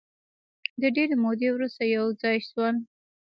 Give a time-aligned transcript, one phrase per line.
[0.81, 2.75] د ډېرې مودې وروسته یو ځای شول.